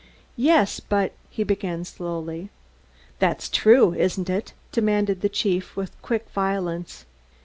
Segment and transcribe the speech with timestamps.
[0.41, 2.49] "Yes, but" he began slowly.
[3.19, 7.05] "That's true, isn't it?" demanded the chief, with quick violence.